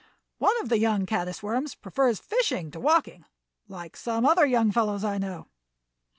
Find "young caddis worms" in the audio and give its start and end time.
0.79-1.75